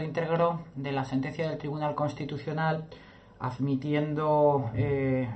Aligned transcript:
íntegro 0.00 0.60
de 0.74 0.92
la 0.92 1.04
sentencia 1.04 1.48
del 1.48 1.58
Tribunal 1.58 1.94
Constitucional 1.94 2.86
admitiendo 3.40 4.70
eh, 4.74 5.28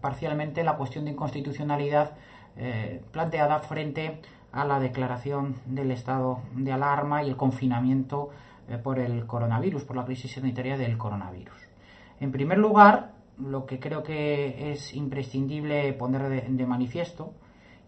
parcialmente 0.00 0.62
la 0.62 0.76
cuestión 0.76 1.04
de 1.04 1.12
inconstitucionalidad 1.12 2.12
eh, 2.56 3.02
planteada 3.10 3.58
frente 3.60 4.20
a 4.52 4.64
la 4.64 4.78
declaración 4.78 5.56
del 5.66 5.90
estado 5.90 6.40
de 6.54 6.72
alarma 6.72 7.22
y 7.24 7.28
el 7.28 7.36
confinamiento 7.36 8.30
por 8.82 8.98
el 8.98 9.26
coronavirus, 9.26 9.84
por 9.84 9.96
la 9.96 10.04
crisis 10.04 10.32
sanitaria 10.32 10.78
del 10.78 10.96
coronavirus. 10.96 11.56
En 12.20 12.32
primer 12.32 12.56
lugar, 12.56 13.12
lo 13.36 13.66
que 13.66 13.78
creo 13.80 14.02
que 14.02 14.72
es 14.72 14.94
imprescindible 14.94 15.92
poner 15.92 16.48
de 16.48 16.66
manifiesto, 16.66 17.34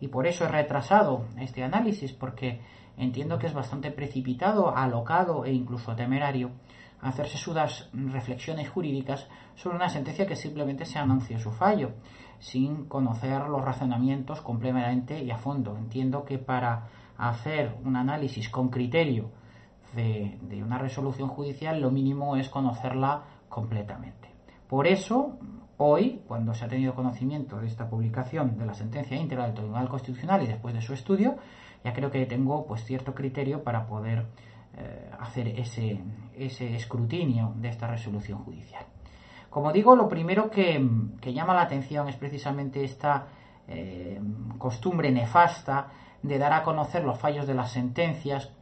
y 0.00 0.08
por 0.08 0.26
eso 0.26 0.44
he 0.44 0.48
retrasado 0.48 1.24
este 1.38 1.64
análisis, 1.64 2.12
porque 2.12 2.60
entiendo 2.96 3.38
que 3.38 3.46
es 3.46 3.54
bastante 3.54 3.90
precipitado, 3.90 4.76
alocado 4.76 5.44
e 5.44 5.52
incluso 5.52 5.94
temerario 5.94 6.50
hacerse 7.00 7.38
sudas 7.38 7.88
reflexiones 7.92 8.68
jurídicas 8.68 9.28
sobre 9.54 9.76
una 9.76 9.88
sentencia 9.88 10.26
que 10.26 10.36
simplemente 10.36 10.84
se 10.84 10.98
anuncia 10.98 11.38
su 11.38 11.50
fallo, 11.50 11.92
sin 12.38 12.86
conocer 12.86 13.42
los 13.42 13.64
razonamientos 13.64 14.40
completamente 14.40 15.22
y 15.22 15.30
a 15.30 15.38
fondo. 15.38 15.76
Entiendo 15.76 16.24
que 16.24 16.38
para 16.38 16.88
hacer 17.16 17.76
un 17.84 17.96
análisis 17.96 18.48
con 18.48 18.68
criterio 18.70 19.30
de, 19.94 20.38
de 20.42 20.62
una 20.62 20.78
resolución 20.78 21.28
judicial, 21.28 21.80
lo 21.80 21.90
mínimo 21.90 22.36
es 22.36 22.48
conocerla 22.48 23.24
completamente. 23.48 24.30
Por 24.68 24.86
eso, 24.86 25.38
hoy, 25.78 26.22
cuando 26.26 26.54
se 26.54 26.64
ha 26.64 26.68
tenido 26.68 26.94
conocimiento 26.94 27.58
de 27.60 27.66
esta 27.66 27.88
publicación 27.88 28.58
de 28.58 28.66
la 28.66 28.74
sentencia 28.74 29.16
íntegra 29.16 29.44
del 29.46 29.54
Tribunal 29.54 29.88
Constitucional 29.88 30.42
y 30.42 30.46
después 30.46 30.74
de 30.74 30.80
su 30.80 30.92
estudio, 30.92 31.36
ya 31.84 31.92
creo 31.92 32.10
que 32.10 32.24
tengo 32.26 32.66
pues 32.66 32.84
cierto 32.84 33.14
criterio 33.14 33.62
para 33.62 33.86
poder 33.86 34.26
eh, 34.76 35.10
hacer 35.18 35.48
ese, 35.48 36.00
ese 36.36 36.74
escrutinio 36.74 37.52
de 37.56 37.68
esta 37.68 37.86
resolución 37.86 38.38
judicial. 38.40 38.84
Como 39.56 39.72
digo, 39.72 39.96
lo 39.96 40.06
primero 40.06 40.50
que, 40.50 40.78
llama 41.32 41.54
la 41.54 41.62
atención 41.62 42.08
es 42.08 42.16
precisamente 42.16 42.84
esta 42.84 43.28
eh, 43.68 44.20
costumbre 44.58 45.10
nefasta 45.10 45.88
de 46.22 46.38
dar 46.38 46.52
a 46.52 46.62
conocer 46.62 47.04
los 47.04 47.18
fallos 47.18 47.46
de 47.46 47.54
las 47.54 47.72
sentencias 47.72 48.52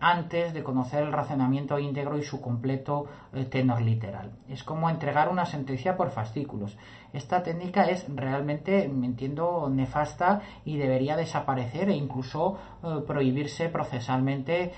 antes 0.00 0.54
de 0.54 0.62
conocer 0.62 1.02
el 1.02 1.12
razonamiento 1.12 1.78
íntegro 1.78 2.18
y 2.18 2.22
su 2.22 2.40
completo 2.40 3.06
eh, 3.32 3.44
tenor 3.44 3.82
literal. 3.82 4.32
Es 4.48 4.64
como 4.64 4.90
entregar 4.90 5.28
una 5.28 5.46
sentencia 5.46 5.96
por 5.96 6.10
fascículos. 6.10 6.76
Esta 7.12 7.42
técnica 7.42 7.84
es 7.84 8.06
realmente, 8.14 8.88
me 8.88 9.06
entiendo, 9.06 9.68
nefasta 9.70 10.40
y 10.64 10.76
debería 10.76 11.16
desaparecer 11.16 11.88
e 11.88 11.94
incluso 11.94 12.58
eh, 12.82 13.00
prohibirse 13.06 13.68
procesalmente 13.68 14.72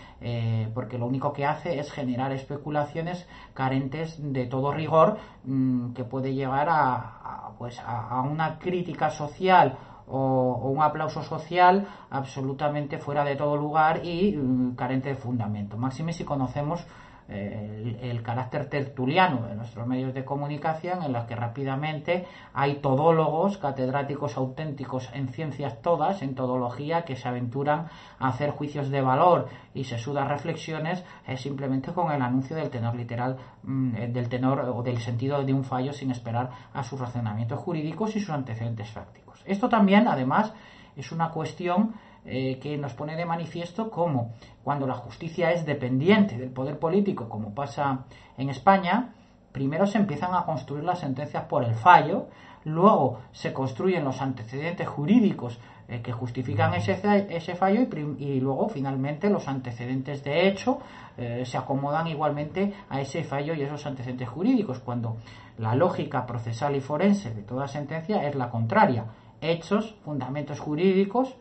porque 0.74 0.98
lo 0.98 1.06
único 1.06 1.32
que 1.32 1.46
hace 1.46 1.78
es 1.78 1.92
generar 1.92 2.32
especulaciones 2.32 3.28
carentes 3.54 4.16
de 4.20 4.46
todo 4.46 4.72
rigor 4.72 5.16
mm, 5.44 5.92
que 5.92 6.04
puede 6.04 6.34
llevar 6.34 6.68
a, 6.68 7.52
pues 7.58 7.80
a 7.80 8.20
una 8.22 8.58
crítica 8.58 9.10
social 9.10 9.76
o, 10.10 10.70
un 10.70 10.82
aplauso 10.82 11.22
social 11.22 11.86
absolutamente 12.10 12.98
fuera 12.98 13.24
de 13.24 13.36
todo 13.36 13.56
lugar 13.56 14.04
y 14.04 14.36
mm, 14.36 14.74
carente 14.74 15.10
de 15.10 15.14
fundamento. 15.14 15.76
Máxime 15.76 16.12
si 16.12 16.24
conocemos 16.24 16.86
el, 17.28 18.22
carácter 18.22 18.68
tertuliano 18.68 19.46
de 19.46 19.54
nuestros 19.54 19.86
medios 19.86 20.12
de 20.12 20.24
comunicación 20.24 21.02
en 21.02 21.12
los 21.12 21.24
que 21.24 21.36
rápidamente 21.36 22.26
hay 22.52 22.76
todólogos, 22.76 23.58
catedráticos 23.58 24.36
auténticos 24.36 25.08
en 25.14 25.28
ciencias 25.28 25.80
todas, 25.80 26.22
en 26.22 26.34
todología, 26.34 27.04
que 27.04 27.16
se 27.16 27.28
aventuran 27.28 27.88
a 28.18 28.28
hacer 28.28 28.50
juicios 28.50 28.90
de 28.90 29.00
valor 29.00 29.48
y 29.72 29.84
se 29.84 29.98
sudan 29.98 30.28
reflexiones 30.28 31.04
simplemente 31.36 31.92
con 31.92 32.12
el 32.12 32.22
anuncio 32.22 32.56
del 32.56 32.70
tenor 32.70 32.94
literal, 32.94 33.36
mm, 33.62 33.96
eh, 33.96 34.06
del 34.08 34.28
tenor 34.28 34.60
o 34.60 34.82
del 34.82 34.98
sentido 34.98 35.42
de 35.42 35.54
un 35.54 35.64
fallo 35.64 35.92
sin 35.92 36.10
esperar 36.10 36.50
a 36.72 36.82
sus 36.82 37.00
razonamientos 37.00 37.58
jurídicos 37.58 38.16
y 38.16 38.20
sus 38.20 38.30
antecedentes 38.30 38.90
fácticos. 38.90 39.42
Esto 39.46 39.68
también, 39.68 40.08
además, 40.08 40.52
es 40.96 41.12
una 41.12 41.30
cuestión 41.30 41.94
eh, 42.24 42.58
que 42.60 42.76
nos 42.76 42.94
pone 42.94 43.16
de 43.16 43.24
manifiesto 43.24 43.90
cómo 43.90 44.32
cuando 44.62 44.86
la 44.86 44.94
justicia 44.94 45.52
es 45.52 45.64
dependiente 45.64 46.36
del 46.36 46.50
poder 46.50 46.78
político, 46.78 47.28
como 47.28 47.54
pasa 47.54 48.04
en 48.36 48.50
España, 48.50 49.14
primero 49.52 49.86
se 49.86 49.98
empiezan 49.98 50.34
a 50.34 50.44
construir 50.44 50.84
las 50.84 51.00
sentencias 51.00 51.44
por 51.44 51.64
el 51.64 51.74
fallo, 51.74 52.26
luego 52.64 53.20
se 53.32 53.52
construyen 53.52 54.04
los 54.04 54.20
antecedentes 54.20 54.86
jurídicos 54.86 55.58
eh, 55.88 56.02
que 56.02 56.12
justifican 56.12 56.74
ese, 56.74 57.00
ese 57.30 57.54
fallo 57.54 57.80
y, 58.18 58.40
luego 58.40 58.68
finalmente 58.68 59.30
los 59.30 59.48
antecedentes 59.48 60.22
de 60.22 60.46
hecho 60.46 60.80
eh, 61.16 61.44
se 61.46 61.56
acomodan 61.56 62.06
igualmente 62.08 62.74
a 62.90 63.00
ese 63.00 63.24
fallo 63.24 63.54
y 63.54 63.62
esos 63.62 63.86
antecedentes 63.86 64.28
jurídicos, 64.28 64.80
cuando 64.80 65.16
la 65.56 65.74
lógica 65.74 66.26
procesal 66.26 66.76
y 66.76 66.80
forense 66.80 67.34
de 67.34 67.42
toda 67.42 67.68
sentencia 67.68 68.28
es 68.28 68.34
la 68.34 68.50
contraria. 68.50 69.06
Hechos, 69.40 69.96
fundamentos 70.04 70.60
jurídicos, 70.60 71.34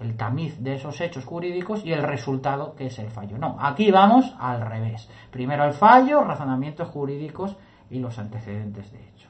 el 0.00 0.16
tamiz 0.16 0.58
de 0.62 0.74
esos 0.74 1.00
hechos 1.00 1.24
jurídicos 1.24 1.84
y 1.84 1.92
el 1.92 2.02
resultado 2.02 2.74
que 2.74 2.86
es 2.86 2.98
el 2.98 3.10
fallo. 3.10 3.38
No, 3.38 3.56
aquí 3.60 3.90
vamos 3.90 4.34
al 4.38 4.60
revés. 4.60 5.08
Primero 5.30 5.64
el 5.64 5.72
fallo, 5.72 6.22
razonamientos 6.22 6.88
jurídicos 6.88 7.56
y 7.90 7.98
los 7.98 8.18
antecedentes 8.18 8.92
de 8.92 8.98
hecho. 8.98 9.28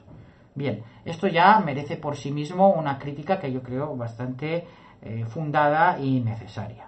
Bien, 0.55 0.83
esto 1.05 1.27
ya 1.27 1.59
merece 1.59 1.97
por 1.97 2.15
sí 2.15 2.31
mismo 2.31 2.69
una 2.71 2.99
crítica 2.99 3.39
que 3.39 3.51
yo 3.51 3.63
creo 3.63 3.95
bastante 3.95 4.67
eh, 5.01 5.25
fundada 5.25 5.99
y 5.99 6.19
necesaria. 6.19 6.87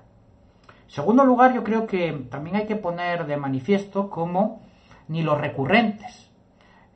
segundo 0.87 1.23
lugar, 1.23 1.53
yo 1.53 1.63
creo 1.63 1.87
que 1.87 2.27
también 2.29 2.57
hay 2.57 2.65
que 2.65 2.75
poner 2.75 3.25
de 3.25 3.37
manifiesto 3.37 4.09
cómo 4.09 4.61
ni 5.07 5.21
los 5.21 5.39
recurrentes, 5.39 6.29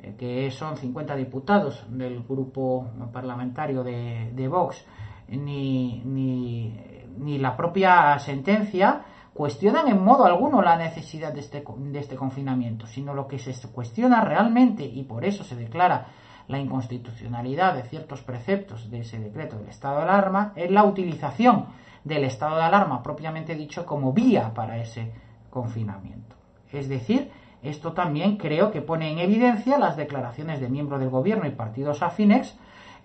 eh, 0.02 0.16
que 0.18 0.52
son 0.52 0.76
50 0.76 1.16
diputados 1.16 1.86
del 1.90 2.24
grupo 2.24 2.90
parlamentario 3.14 3.84
de 3.84 4.48
Vox, 4.50 4.86
ni, 5.28 6.02
ni, 6.06 7.38
la 7.38 7.56
propia 7.58 8.18
sentencia 8.20 9.02
cuestionan 9.34 9.88
en 9.88 10.04
modo 10.04 10.26
alguno 10.26 10.62
la 10.62 10.78
necesidad 10.78 11.34
de 11.34 11.42
este, 11.42 11.64
de 11.78 12.00
este 12.00 12.16
confinamiento, 12.16 12.88
sino 12.88 13.14
lo 13.14 13.28
que 13.28 13.40
se 13.40 13.54
cuestiona 13.70 14.22
realmente, 14.22 14.86
y 14.86 15.04
por 15.04 15.26
eso 15.26 15.44
se 15.44 15.56
declara 15.56 16.08
la 16.48 16.60
inconstitucionalidad 16.60 17.74
de 17.74 17.84
ciertos 17.84 18.22
preceptos 18.22 18.90
de 18.90 19.00
ese 19.00 19.20
decreto 19.20 19.58
del 19.58 19.70
estado 19.70 19.98
de 19.98 20.04
alarma, 20.04 20.54
es 20.56 20.72
la 20.72 20.84
utilización 20.84 21.66
del 22.04 22.24
estado 22.24 22.56
de 22.58 22.64
alarma 22.64 23.02
propiamente 23.02 23.56
dicho 23.56 23.86
como 23.86 24.14
vía 24.14 24.54
para 24.54 24.78
ese 24.78 25.12
confinamiento. 25.50 26.36
Es 26.72 26.88
decir, 26.88 27.32
esto 27.64 27.94
también 27.94 28.38
creo 28.38 28.72
que 28.72 28.82
pone 28.82 29.12
en 29.12 29.20
evidencia 29.20 29.80
las 29.80 29.98
declaraciones 29.98 30.62
de 30.62 30.70
miembros 30.70 31.00
del 31.00 31.10
gobierno 31.10 31.48
y 31.48 31.52
partidos 31.52 32.04
afines 32.04 32.56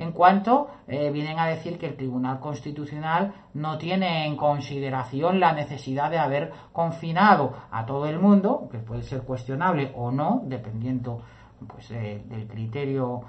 en 0.01 0.13
cuanto 0.13 0.69
eh, 0.89 1.11
vienen 1.11 1.39
a 1.39 1.47
decir 1.47 1.79
que 1.79 1.87
el 1.87 1.95
Tribunal 1.95 2.41
Constitucional 2.41 3.35
no 3.53 3.77
tiene 3.77 4.27
en 4.27 4.35
consideración 4.35 5.41
la 5.41 5.53
necesidad 5.53 6.11
de 6.11 6.19
haber 6.19 6.53
confinado 6.73 7.53
a 7.71 7.85
todo 7.85 8.07
el 8.07 8.19
mundo, 8.19 8.67
que 8.73 8.79
puede 8.79 9.03
ser 9.03 9.23
cuestionable 9.25 9.93
o 9.95 10.11
no, 10.11 10.41
dependiendo 10.47 11.21
pues, 11.69 11.91
eh, 11.91 12.23
del 12.25 12.49
criterio 12.49 13.21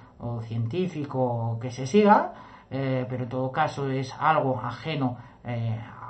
científico 0.43 1.57
que 1.59 1.71
se 1.71 1.85
siga, 1.85 2.33
eh, 2.69 3.05
pero 3.09 3.23
en 3.23 3.29
todo 3.29 3.51
caso 3.51 3.89
es 3.89 4.15
algo 4.17 4.61
ajeno 4.63 5.17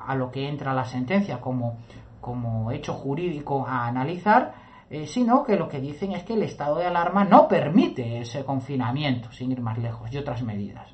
a 0.06 0.13
lo 0.15 0.30
que 0.30 0.47
entra 0.47 0.74
la 0.74 0.83
sentencia 0.83 1.39
como, 1.39 1.77
como 2.19 2.69
hecho 2.69 2.94
jurídico 2.94 3.65
a 3.65 3.88
analizar 3.88 4.53
eh, 4.93 5.07
sino 5.07 5.45
que 5.45 5.55
lo 5.55 5.69
que 5.69 5.79
dicen 5.79 6.11
es 6.11 6.23
que 6.23 6.33
el 6.33 6.43
estado 6.43 6.75
de 6.75 6.85
alarma 6.85 7.23
no 7.23 7.47
permite 7.47 8.19
ese 8.19 8.43
confinamiento, 8.43 9.31
sin 9.31 9.49
ir 9.49 9.61
más 9.61 9.77
lejos, 9.77 10.11
y 10.11 10.17
otras 10.17 10.43
medidas, 10.43 10.89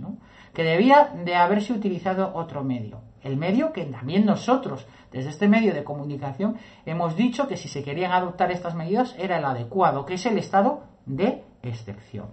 que 0.53 0.61
debía 0.61 1.05
de 1.25 1.35
haberse 1.35 1.73
utilizado 1.73 2.31
otro 2.35 2.63
medio. 2.63 3.01
El 3.23 3.38
medio 3.38 3.73
que 3.73 3.85
también 3.85 4.23
nosotros, 4.23 4.85
desde 5.11 5.31
este 5.31 5.47
medio 5.47 5.73
de 5.73 5.83
comunicación, 5.83 6.57
hemos 6.85 7.15
dicho 7.15 7.47
que 7.47 7.57
si 7.57 7.69
se 7.69 7.83
querían 7.83 8.11
adoptar 8.11 8.51
estas 8.51 8.75
medidas 8.75 9.15
era 9.17 9.39
el 9.39 9.45
adecuado, 9.45 10.05
que 10.05 10.13
es 10.13 10.25
el 10.27 10.38
estado 10.38 10.83
de 11.07 11.43
excepción. 11.63 12.27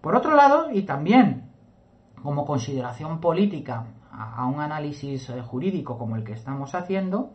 Por 0.00 0.16
otro 0.16 0.34
lado, 0.34 0.72
y 0.72 0.82
también 0.82 1.52
como 2.20 2.44
consideración 2.44 3.20
política 3.20 3.86
a 4.10 4.44
un 4.46 4.58
análisis 4.58 5.30
eh, 5.30 5.40
jurídico 5.40 5.96
como 5.98 6.16
el 6.16 6.24
que 6.24 6.32
estamos 6.32 6.74
haciendo, 6.74 7.32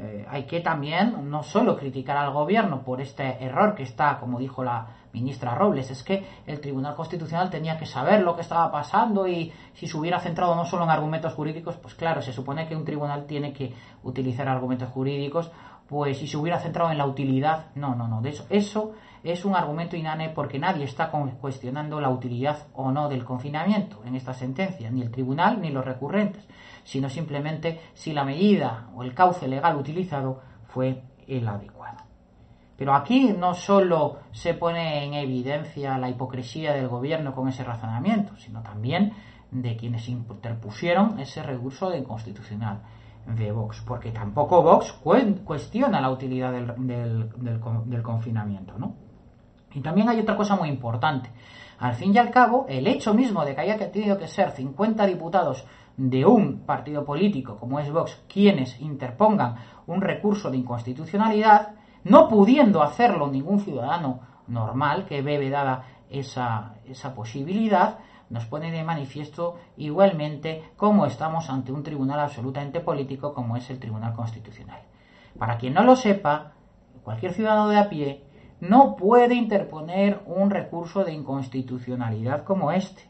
eh, 0.00 0.24
hay 0.30 0.44
que 0.44 0.60
también 0.60 1.28
no 1.28 1.42
solo 1.42 1.76
criticar 1.76 2.16
al 2.16 2.32
gobierno 2.32 2.82
por 2.82 3.00
este 3.00 3.44
error 3.44 3.74
que 3.74 3.82
está, 3.82 4.18
como 4.20 4.38
dijo 4.38 4.62
la 4.62 4.86
ministra 5.12 5.56
Robles, 5.56 5.90
es 5.90 6.04
que 6.04 6.24
el 6.46 6.60
Tribunal 6.60 6.94
Constitucional 6.94 7.50
tenía 7.50 7.76
que 7.76 7.86
saber 7.86 8.22
lo 8.22 8.36
que 8.36 8.42
estaba 8.42 8.70
pasando 8.70 9.26
y 9.26 9.52
si 9.74 9.88
se 9.88 9.96
hubiera 9.96 10.20
centrado 10.20 10.54
no 10.54 10.64
solo 10.64 10.84
en 10.84 10.90
argumentos 10.90 11.34
jurídicos, 11.34 11.76
pues 11.76 11.94
claro, 11.94 12.22
se 12.22 12.32
supone 12.32 12.68
que 12.68 12.76
un 12.76 12.84
tribunal 12.84 13.26
tiene 13.26 13.52
que 13.52 13.74
utilizar 14.04 14.48
argumentos 14.48 14.88
jurídicos 14.90 15.50
pues 15.88 16.18
si 16.18 16.26
se 16.26 16.36
hubiera 16.36 16.60
centrado 16.60 16.90
en 16.92 16.98
la 16.98 17.06
utilidad, 17.06 17.66
no, 17.74 17.94
no, 17.94 18.06
no, 18.06 18.20
de 18.20 18.30
eso, 18.30 18.46
eso 18.50 18.92
es 19.22 19.44
un 19.44 19.54
argumento 19.56 19.96
inane 19.96 20.30
porque 20.30 20.58
nadie 20.58 20.84
está 20.84 21.10
cuestionando 21.10 22.00
la 22.00 22.10
utilidad 22.10 22.66
o 22.72 22.90
no 22.92 23.08
del 23.08 23.24
confinamiento 23.24 24.02
en 24.04 24.14
esta 24.14 24.34
sentencia, 24.34 24.90
ni 24.90 25.02
el 25.02 25.10
tribunal 25.10 25.60
ni 25.60 25.70
los 25.70 25.84
recurrentes, 25.84 26.46
sino 26.84 27.08
simplemente 27.08 27.80
si 27.94 28.12
la 28.12 28.24
medida 28.24 28.88
o 28.94 29.02
el 29.02 29.14
cauce 29.14 29.48
legal 29.48 29.76
utilizado 29.76 30.40
fue 30.66 31.02
el 31.26 31.46
adecuado. 31.46 31.98
Pero 32.76 32.94
aquí 32.94 33.34
no 33.36 33.54
solo 33.54 34.18
se 34.30 34.54
pone 34.54 35.04
en 35.04 35.14
evidencia 35.14 35.98
la 35.98 36.08
hipocresía 36.08 36.72
del 36.72 36.86
gobierno 36.86 37.34
con 37.34 37.48
ese 37.48 37.64
razonamiento, 37.64 38.36
sino 38.36 38.62
también 38.62 39.14
de 39.50 39.76
quienes 39.76 40.08
interpusieron 40.08 41.18
ese 41.18 41.42
recurso 41.42 41.90
de 41.90 41.98
inconstitucional 41.98 42.82
de 43.26 43.52
Vox, 43.52 43.82
porque 43.86 44.10
tampoco 44.10 44.62
Vox 44.62 44.92
cuestiona 45.44 46.00
la 46.00 46.10
utilidad 46.10 46.52
del, 46.52 47.28
del, 47.36 48.02
confinamiento, 48.02 48.78
¿no? 48.78 48.94
Y 49.74 49.80
también 49.80 50.08
hay 50.08 50.20
otra 50.20 50.36
cosa 50.36 50.56
muy 50.56 50.68
importante. 50.68 51.30
Al 51.78 51.94
fin 51.94 52.14
y 52.14 52.18
al 52.18 52.30
cabo, 52.30 52.66
el 52.68 52.86
hecho 52.86 53.14
mismo 53.14 53.44
de 53.44 53.54
que 53.54 53.60
haya 53.60 53.90
tenido 53.90 54.18
que 54.18 54.26
ser 54.26 54.50
50 54.50 55.06
diputados 55.06 55.64
de 55.96 56.24
un 56.24 56.60
partido 56.60 57.04
político 57.04 57.56
como 57.56 57.80
es 57.80 57.90
Vox 57.90 58.22
quienes 58.28 58.80
interpongan 58.80 59.56
un 59.86 60.00
recurso 60.00 60.50
de 60.50 60.56
inconstitucionalidad, 60.56 61.74
no 62.04 62.28
pudiendo 62.28 62.82
hacerlo 62.82 63.28
ningún 63.28 63.60
ciudadano 63.60 64.20
normal 64.46 65.06
que 65.06 65.22
ve 65.22 65.38
vedada 65.38 65.84
esa, 66.08 66.74
esa 66.86 67.14
posibilidad, 67.14 67.98
nos 68.30 68.46
pone 68.46 68.70
de 68.70 68.84
manifiesto 68.84 69.56
igualmente 69.76 70.70
cómo 70.76 71.06
estamos 71.06 71.48
ante 71.50 71.72
un 71.72 71.82
tribunal 71.82 72.20
absolutamente 72.20 72.80
político 72.80 73.34
como 73.34 73.56
es 73.56 73.68
el 73.70 73.78
Tribunal 73.78 74.14
Constitucional. 74.14 74.82
Para 75.38 75.56
quien 75.56 75.74
no 75.74 75.82
lo 75.82 75.96
sepa, 75.96 76.52
cualquier 77.02 77.32
ciudadano 77.32 77.68
de 77.68 77.78
a 77.78 77.88
pie 77.88 78.24
no 78.60 78.96
puede 78.96 79.34
interponer 79.34 80.20
un 80.26 80.50
recurso 80.50 81.04
de 81.04 81.12
inconstitucionalidad 81.12 82.44
como 82.44 82.72
este. 82.72 83.02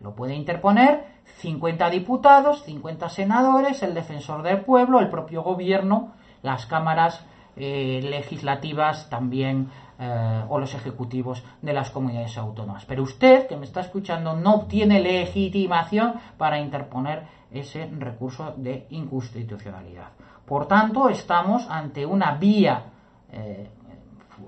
Lo 0.00 0.14
puede 0.14 0.34
interponer 0.34 1.04
50 1.38 1.90
diputados, 1.90 2.62
50 2.64 3.08
senadores, 3.08 3.82
el 3.82 3.94
defensor 3.94 4.42
del 4.42 4.60
pueblo, 4.60 5.00
el 5.00 5.08
propio 5.08 5.42
gobierno, 5.42 6.12
las 6.42 6.66
cámaras 6.66 7.24
eh, 7.56 8.00
legislativas 8.02 9.08
también 9.08 9.70
eh, 9.98 10.44
o 10.48 10.58
los 10.58 10.74
ejecutivos 10.74 11.42
de 11.62 11.72
las 11.72 11.90
comunidades 11.90 12.36
autónomas. 12.36 12.84
Pero 12.84 13.02
usted, 13.02 13.46
que 13.46 13.56
me 13.56 13.64
está 13.64 13.80
escuchando, 13.80 14.36
no 14.36 14.66
tiene 14.66 15.00
legitimación 15.00 16.14
para 16.36 16.60
interponer 16.60 17.26
ese 17.50 17.86
recurso 17.98 18.52
de 18.58 18.86
inconstitucionalidad. 18.90 20.08
Por 20.44 20.68
tanto, 20.68 21.08
estamos 21.08 21.66
ante 21.70 22.04
una 22.04 22.34
vía 22.34 22.84
eh, 23.32 23.70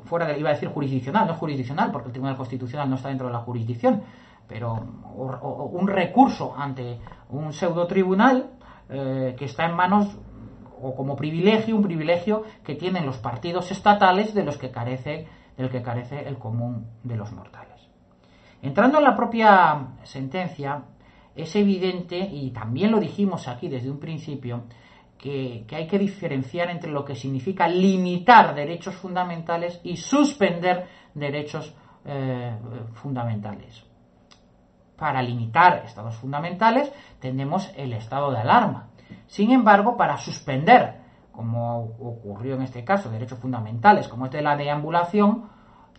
fuera 0.04 0.26
de, 0.26 0.38
iba 0.38 0.50
a 0.50 0.52
decir 0.54 0.68
jurisdiccional, 0.68 1.26
no 1.26 1.34
jurisdiccional, 1.34 1.90
porque 1.90 2.08
el 2.08 2.12
Tribunal 2.12 2.36
Constitucional 2.36 2.88
no 2.88 2.96
está 2.96 3.08
dentro 3.08 3.26
de 3.26 3.32
la 3.32 3.40
jurisdicción, 3.40 4.02
pero 4.46 4.74
un 5.14 5.86
recurso 5.88 6.54
ante 6.56 6.98
un 7.30 7.52
pseudo 7.52 7.86
tribunal 7.86 8.50
eh, 8.88 9.34
que 9.38 9.44
está 9.44 9.66
en 9.66 9.76
manos 9.76 10.18
o 10.80 10.94
como 10.94 11.16
privilegio, 11.16 11.76
un 11.76 11.82
privilegio 11.82 12.44
que 12.64 12.74
tienen 12.74 13.04
los 13.04 13.18
partidos 13.18 13.70
estatales 13.70 14.32
de 14.32 14.44
los 14.44 14.56
que 14.56 14.70
carece, 14.70 15.26
del 15.56 15.68
que 15.70 15.82
carece 15.82 16.26
el 16.28 16.38
común 16.38 16.86
de 17.02 17.16
los 17.16 17.32
mortales. 17.32 17.88
Entrando 18.62 18.98
en 18.98 19.04
la 19.04 19.16
propia 19.16 19.88
sentencia, 20.04 20.82
es 21.34 21.54
evidente, 21.54 22.18
y 22.18 22.50
también 22.50 22.90
lo 22.90 22.98
dijimos 22.98 23.46
aquí 23.48 23.68
desde 23.68 23.90
un 23.90 24.00
principio, 24.00 24.62
que, 25.18 25.66
hay 25.70 25.86
que 25.86 25.98
diferenciar 25.98 26.70
entre 26.70 26.90
lo 26.90 27.04
que 27.04 27.16
significa 27.16 27.66
limitar 27.68 28.54
derechos 28.54 28.94
fundamentales 28.94 29.80
y 29.82 29.96
suspender 29.96 30.86
derechos 31.12 31.74
eh, 32.04 32.56
fundamentales. 32.94 33.84
Para 34.96 35.20
limitar 35.22 35.82
estados 35.84 36.14
fundamentales 36.16 36.92
tenemos 37.20 37.70
el 37.76 37.92
estado 37.92 38.30
de 38.30 38.38
alarma. 38.38 38.88
Sin 39.26 39.50
embargo, 39.50 39.96
para 39.96 40.16
suspender, 40.16 41.00
como 41.32 41.78
ocurrió 42.00 42.54
en 42.54 42.62
este 42.62 42.84
caso, 42.84 43.10
derechos 43.10 43.38
fundamentales 43.38 44.08
como 44.08 44.26
este 44.26 44.38
de 44.38 44.44
la 44.44 44.56
deambulación, 44.56 45.50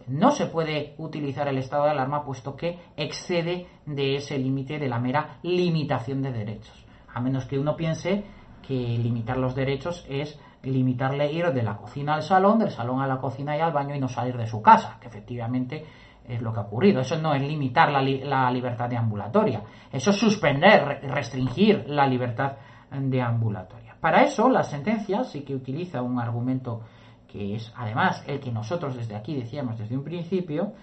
no 0.07 0.31
se 0.31 0.47
puede 0.47 0.95
utilizar 0.97 1.47
el 1.47 1.57
estado 1.57 1.85
de 1.85 1.91
alarma 1.91 2.23
puesto 2.23 2.55
que 2.55 2.79
excede 2.97 3.67
de 3.85 4.15
ese 4.15 4.37
límite 4.37 4.79
de 4.79 4.87
la 4.87 4.99
mera 4.99 5.37
limitación 5.43 6.21
de 6.21 6.31
derechos. 6.31 6.85
A 7.13 7.21
menos 7.21 7.45
que 7.45 7.59
uno 7.59 7.75
piense 7.75 8.23
que 8.65 8.73
limitar 8.73 9.37
los 9.37 9.55
derechos 9.55 10.05
es 10.09 10.39
limitarle 10.63 11.31
ir 11.31 11.53
de 11.53 11.63
la 11.63 11.77
cocina 11.77 12.15
al 12.15 12.23
salón, 12.23 12.59
del 12.59 12.71
salón 12.71 13.01
a 13.01 13.07
la 13.07 13.17
cocina 13.17 13.55
y 13.55 13.61
al 13.61 13.71
baño 13.71 13.95
y 13.95 13.99
no 13.99 14.07
salir 14.07 14.37
de 14.37 14.47
su 14.47 14.61
casa, 14.61 14.97
que 14.99 15.07
efectivamente 15.07 15.85
es 16.27 16.41
lo 16.41 16.53
que 16.53 16.59
ha 16.59 16.63
ocurrido. 16.63 17.01
Eso 17.01 17.17
no 17.17 17.33
es 17.33 17.41
limitar 17.41 17.91
la, 17.91 18.01
la 18.01 18.51
libertad 18.51 18.89
de 18.89 18.97
ambulatoria, 18.97 19.63
eso 19.91 20.11
es 20.11 20.17
suspender, 20.17 21.01
restringir 21.03 21.85
la 21.87 22.05
libertad 22.05 22.53
de 22.91 23.21
ambulatoria. 23.21 23.95
Para 23.99 24.23
eso, 24.23 24.49
la 24.49 24.63
sentencia 24.63 25.23
sí 25.23 25.41
que 25.41 25.55
utiliza 25.55 26.01
un 26.01 26.19
argumento 26.19 26.81
que 27.27 27.55
es 27.55 27.71
además 27.77 28.23
el 28.27 28.39
que 28.39 28.51
nosotros 28.51 28.95
desde 28.95 29.15
aquí 29.15 29.35
decíamos 29.35 29.77
desde 29.77 29.95
un 29.95 30.03
principio, 30.03 30.73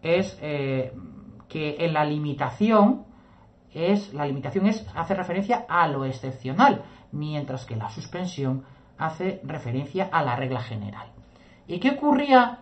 es 0.00 0.38
eh, 0.40 0.92
que 1.48 1.76
en 1.78 1.92
la 1.92 2.04
limitación 2.04 3.04
es 3.74 4.14
la 4.14 4.26
limitación 4.26 4.66
es 4.66 4.86
hace 4.94 5.14
referencia 5.14 5.66
a 5.68 5.88
lo 5.88 6.04
excepcional, 6.04 6.82
mientras 7.12 7.64
que 7.64 7.76
la 7.76 7.90
suspensión 7.90 8.64
hace 8.98 9.40
referencia 9.44 10.08
a 10.10 10.22
la 10.22 10.36
regla 10.36 10.60
general. 10.60 11.08
¿Y 11.66 11.78
qué 11.78 11.92
ocurría 11.92 12.58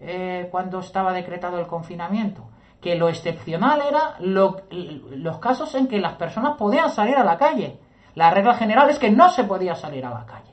eh, 0.00 0.48
cuando 0.50 0.80
estaba 0.80 1.12
decretado 1.12 1.58
el 1.58 1.66
confinamiento? 1.66 2.48
Que 2.80 2.96
lo 2.96 3.08
excepcional 3.08 3.82
era 3.86 4.16
los 4.20 5.38
casos 5.38 5.74
en 5.74 5.88
que 5.88 6.00
las 6.00 6.14
personas 6.14 6.56
podían 6.56 6.90
salir 6.90 7.16
a 7.16 7.24
la 7.24 7.38
calle. 7.38 7.78
La 8.14 8.30
regla 8.30 8.54
general 8.54 8.90
es 8.90 8.98
que 8.98 9.10
no 9.10 9.30
se 9.30 9.44
podía 9.44 9.74
salir 9.74 10.04
a 10.04 10.10
la 10.10 10.26
calle. 10.26 10.52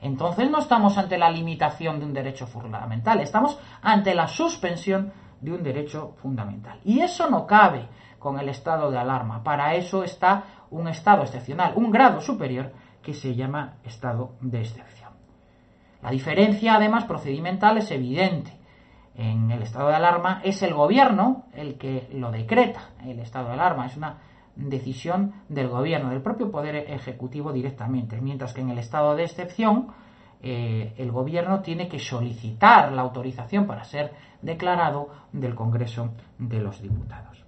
Entonces 0.00 0.50
no 0.50 0.58
estamos 0.58 0.96
ante 0.96 1.18
la 1.18 1.30
limitación 1.30 1.98
de 1.98 2.06
un 2.06 2.14
derecho 2.14 2.46
fundamental, 2.46 3.20
estamos 3.20 3.58
ante 3.82 4.14
la 4.14 4.28
suspensión 4.28 5.12
de 5.40 5.52
un 5.52 5.62
derecho 5.62 6.14
fundamental. 6.22 6.80
Y 6.84 7.00
eso 7.00 7.28
no 7.28 7.46
cabe 7.46 7.88
con 8.18 8.38
el 8.38 8.48
estado 8.48 8.90
de 8.90 8.98
alarma. 8.98 9.42
Para 9.42 9.74
eso 9.74 10.02
está 10.02 10.44
un 10.70 10.88
estado 10.88 11.22
excepcional, 11.22 11.72
un 11.76 11.90
grado 11.90 12.20
superior 12.20 12.72
que 13.02 13.14
se 13.14 13.34
llama 13.34 13.76
estado 13.84 14.32
de 14.40 14.60
excepción. 14.60 15.10
La 16.02 16.10
diferencia, 16.10 16.74
además, 16.74 17.04
procedimental 17.04 17.78
es 17.78 17.90
evidente. 17.90 18.52
En 19.14 19.50
el 19.50 19.62
estado 19.62 19.88
de 19.88 19.96
alarma 19.96 20.40
es 20.44 20.62
el 20.62 20.74
gobierno 20.74 21.46
el 21.52 21.76
que 21.76 22.08
lo 22.12 22.30
decreta. 22.30 22.90
El 23.04 23.18
estado 23.18 23.48
de 23.48 23.54
alarma 23.54 23.86
es 23.86 23.96
una 23.96 24.18
decisión 24.54 25.34
del 25.48 25.68
gobierno, 25.68 26.10
del 26.10 26.22
propio 26.22 26.50
poder 26.50 26.76
ejecutivo 26.76 27.52
directamente, 27.52 28.20
mientras 28.20 28.52
que 28.52 28.60
en 28.60 28.70
el 28.70 28.78
estado 28.78 29.16
de 29.16 29.24
excepción 29.24 29.88
eh, 30.40 30.94
el 30.98 31.10
gobierno 31.10 31.60
tiene 31.60 31.88
que 31.88 31.98
solicitar 31.98 32.92
la 32.92 33.02
autorización 33.02 33.66
para 33.66 33.84
ser 33.84 34.12
declarado 34.40 35.08
del 35.32 35.54
Congreso 35.54 36.10
de 36.38 36.60
los 36.60 36.80
Diputados. 36.80 37.44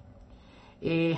Eh, 0.80 1.16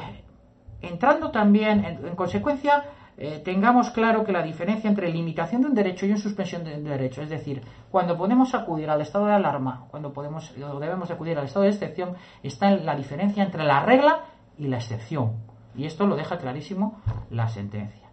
entrando 0.83 1.31
también, 1.31 1.85
en, 1.85 2.17
consecuencia, 2.17 2.85
eh, 3.17 3.41
tengamos 3.45 3.91
claro 3.91 4.25
que 4.25 4.33
la 4.33 4.43
diferencia 4.43 4.89
entre 4.89 5.11
limitación 5.11 5.63
de 5.63 5.69
un 5.69 5.75
derecho 5.75 6.07
y 6.07 6.11
una 6.11 6.19
suspensión 6.19 6.65
de 6.65 6.75
un 6.75 6.85
derecho, 6.85 7.23
es 7.23 7.31
decir, 7.31 7.63
cuando 7.91 8.17
podemos 8.17 8.55
acudir 8.55 8.91
al 8.91 9.01
estado 9.01 9.27
de 9.27 9.35
alarma, 9.35 9.87
cuando 9.91 10.13
podemos 10.13 10.53
o 10.57 10.81
debemos 10.81 11.11
acudir 11.11 11.39
al 11.39 11.47
estado 11.47 11.65
de 11.65 11.71
excepción, 11.71 12.17
está 12.43 12.71
en 12.71 12.85
la 12.85 12.97
diferencia 12.97 13.43
entre 13.43 13.65
la 13.65 13.81
regla 13.81 14.25
y 14.59 14.67
la 14.67 14.77
excepción. 14.77 15.37
Y 15.75 15.87
esto 15.87 16.07
lo 16.07 16.17
deja 16.17 16.39
clarísimo 16.39 17.01
la 17.31 17.49
sentencia. 17.49 18.09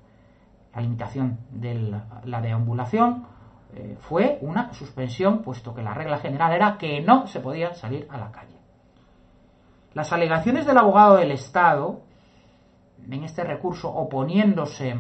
La 0.73 0.81
limitación 0.81 1.39
de 1.49 2.01
la 2.23 2.41
deambulación 2.41 3.25
eh, 3.73 3.97
fue 3.99 4.39
una 4.41 4.73
suspensión, 4.73 5.43
puesto 5.43 5.75
que 5.75 5.83
la 5.83 5.93
regla 5.93 6.17
general 6.17 6.53
era 6.53 6.77
que 6.77 7.01
no 7.01 7.27
se 7.27 7.39
podía 7.39 7.73
salir 7.73 8.07
a 8.09 8.17
la 8.17 8.31
calle. 8.31 8.57
Las 9.93 10.11
alegaciones 10.11 10.65
del 10.65 10.77
abogado 10.77 11.17
del 11.17 11.31
Estado 11.31 12.01
en 13.09 13.23
este 13.23 13.43
recurso 13.43 13.89
oponiéndose 13.89 14.95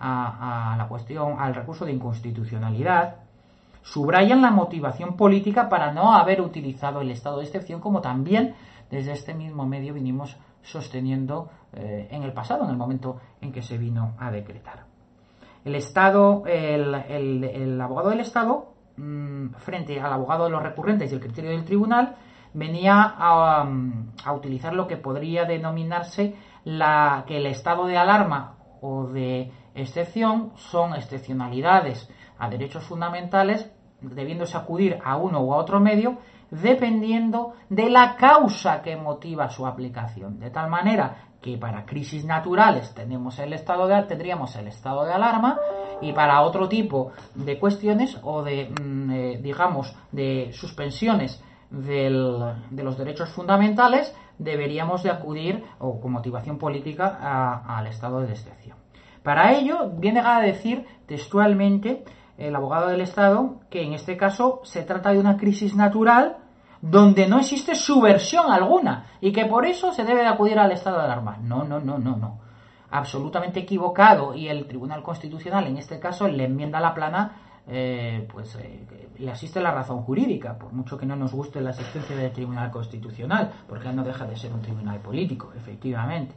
a, 0.00 0.74
la 0.78 0.88
cuestión, 0.88 1.36
al 1.38 1.54
recurso 1.54 1.84
de 1.84 1.92
inconstitucionalidad, 1.92 3.16
subrayan 3.82 4.42
la 4.42 4.50
motivación 4.50 5.16
política 5.16 5.68
para 5.68 5.92
no 5.92 6.14
haber 6.14 6.40
utilizado 6.40 7.00
el 7.00 7.10
estado 7.10 7.38
de 7.38 7.44
excepción, 7.44 7.80
como 7.80 8.00
también 8.00 8.54
desde 8.90 9.12
este 9.12 9.34
mismo 9.34 9.66
medio 9.66 9.94
vinimos 9.94 10.36
sosteniendo 10.62 11.50
eh, 11.72 12.08
en 12.10 12.22
el 12.22 12.32
pasado, 12.32 12.64
en 12.64 12.70
el 12.70 12.76
momento 12.76 13.20
en 13.40 13.52
que 13.52 13.62
se 13.62 13.78
vino 13.78 14.14
a 14.18 14.30
decretar. 14.30 14.84
El 15.64 15.74
Estado, 15.74 16.44
el, 16.46 17.78
abogado 17.80 18.10
del 18.10 18.20
Estado, 18.20 18.72
mm, 18.96 19.50
frente 19.58 20.00
al 20.00 20.12
abogado 20.12 20.44
de 20.44 20.50
los 20.50 20.62
recurrentes 20.62 21.12
y 21.12 21.14
el 21.14 21.20
criterio 21.20 21.50
del 21.50 21.64
tribunal, 21.64 22.16
venía 22.52 23.14
a 23.16 24.32
utilizar 24.34 24.74
lo 24.74 24.88
que 24.88 24.96
podría 24.96 25.44
denominarse 25.44 26.34
la, 26.64 27.24
que 27.26 27.38
el 27.38 27.46
estado 27.46 27.86
de 27.86 27.96
alarma 27.96 28.56
o 28.80 29.04
de 29.06 29.52
excepción 29.74 30.52
son 30.56 30.94
excepcionalidades 30.94 32.08
a 32.38 32.48
derechos 32.48 32.84
fundamentales, 32.84 33.70
debiéndose 34.00 34.56
acudir 34.56 34.98
a 35.04 35.16
uno 35.16 35.40
u 35.42 35.52
a 35.52 35.56
otro 35.58 35.80
medio, 35.80 36.18
dependiendo 36.50 37.54
de 37.68 37.90
la 37.90 38.16
causa 38.16 38.82
que 38.82 38.96
motiva 38.96 39.50
su 39.50 39.66
aplicación. 39.66 40.38
De 40.40 40.50
tal 40.50 40.68
manera 40.68 41.30
que 41.40 41.56
para 41.56 41.86
crisis 41.86 42.24
naturales 42.24 42.92
tenemos 42.94 43.38
el 43.38 43.52
estado 43.52 43.86
de, 43.86 44.02
tendríamos 44.02 44.56
el 44.56 44.68
estado 44.68 45.04
de 45.04 45.12
alarma 45.12 45.58
y 46.00 46.12
para 46.12 46.42
otro 46.42 46.68
tipo 46.68 47.12
de 47.34 47.58
cuestiones 47.58 48.18
o 48.22 48.42
de, 48.42 48.70
mm, 48.70 49.10
eh, 49.10 49.38
digamos, 49.42 49.94
de 50.12 50.50
suspensiones 50.52 51.42
de 51.70 52.10
los 52.10 52.98
derechos 52.98 53.28
fundamentales, 53.28 54.12
deberíamos 54.40 55.02
de 55.02 55.10
acudir, 55.10 55.64
o 55.78 56.00
con 56.00 56.12
motivación 56.12 56.58
política, 56.58 57.62
al 57.66 57.86
estado 57.86 58.20
de 58.20 58.32
excepción. 58.32 58.76
Para 59.22 59.52
ello, 59.52 59.90
viene 59.94 60.20
a 60.20 60.40
decir 60.40 60.86
textualmente 61.06 62.04
el 62.38 62.56
abogado 62.56 62.88
del 62.88 63.02
Estado 63.02 63.60
que 63.68 63.82
en 63.82 63.92
este 63.92 64.16
caso 64.16 64.60
se 64.64 64.82
trata 64.82 65.12
de 65.12 65.18
una 65.18 65.36
crisis 65.36 65.76
natural 65.76 66.38
donde 66.80 67.28
no 67.28 67.38
existe 67.38 67.74
subversión 67.74 68.50
alguna 68.50 69.06
y 69.20 69.32
que 69.32 69.44
por 69.44 69.66
eso 69.66 69.92
se 69.92 70.04
debe 70.04 70.22
de 70.22 70.28
acudir 70.28 70.58
al 70.58 70.72
estado 70.72 70.98
de 70.98 71.04
alarma. 71.04 71.36
No, 71.42 71.64
no, 71.64 71.78
no, 71.78 71.98
no, 71.98 72.16
no. 72.16 72.38
Absolutamente 72.90 73.60
equivocado 73.60 74.34
y 74.34 74.48
el 74.48 74.66
Tribunal 74.66 75.02
Constitucional 75.02 75.66
en 75.66 75.76
este 75.76 76.00
caso 76.00 76.26
le 76.26 76.44
enmienda 76.44 76.80
la 76.80 76.94
plana 76.94 77.49
eh, 77.66 78.26
pues 78.32 78.56
eh, 78.56 78.86
le 79.18 79.30
asiste 79.30 79.60
la 79.60 79.70
razón 79.70 80.02
jurídica, 80.02 80.58
por 80.58 80.72
mucho 80.72 80.96
que 80.98 81.06
no 81.06 81.16
nos 81.16 81.32
guste 81.32 81.60
la 81.60 81.70
existencia 81.70 82.16
del 82.16 82.32
Tribunal 82.32 82.70
Constitucional, 82.70 83.50
porque 83.68 83.92
no 83.92 84.02
deja 84.02 84.26
de 84.26 84.36
ser 84.36 84.52
un 84.52 84.62
tribunal 84.62 84.98
político, 85.00 85.52
efectivamente. 85.56 86.34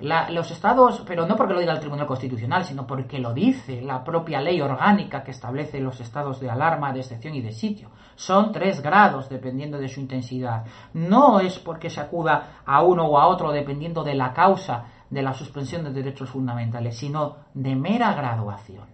los 0.00 0.50
estados, 0.50 1.02
pero 1.06 1.26
no 1.26 1.36
porque 1.36 1.54
lo 1.54 1.60
diga 1.60 1.72
el 1.72 1.80
Tribunal 1.80 2.06
Constitucional, 2.06 2.64
sino 2.64 2.86
porque 2.86 3.18
lo 3.18 3.32
dice 3.34 3.82
la 3.82 4.02
propia 4.02 4.40
ley 4.40 4.60
orgánica 4.60 5.22
que 5.22 5.30
establece 5.30 5.80
los 5.80 6.00
estados 6.00 6.40
de 6.40 6.50
alarma, 6.50 6.92
de 6.92 7.00
excepción 7.00 7.34
y 7.34 7.42
de 7.42 7.52
sitio. 7.52 7.90
Son 8.14 8.52
tres 8.52 8.80
grados 8.80 9.28
dependiendo 9.28 9.78
de 9.78 9.88
su 9.88 10.00
intensidad. 10.00 10.64
No 10.94 11.40
es 11.40 11.58
porque 11.58 11.90
se 11.90 12.00
acuda 12.00 12.62
a 12.64 12.82
uno 12.82 13.04
o 13.06 13.18
a 13.18 13.26
otro 13.26 13.52
dependiendo 13.52 14.02
de 14.04 14.14
la 14.14 14.32
causa 14.32 14.86
de 15.10 15.22
la 15.22 15.34
suspensión 15.34 15.84
de 15.84 15.92
derechos 15.92 16.30
fundamentales, 16.30 16.96
sino 16.96 17.36
de 17.54 17.76
mera 17.76 18.12
graduación. 18.14 18.86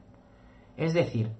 Es 0.76 0.94
decir, 0.94 1.30